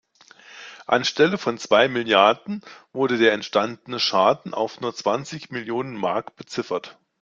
[0.87, 6.97] Anstelle von zwei Milliarden wurde der entstandene Schaden auf nur zwanzig Millionen Mark beziffert.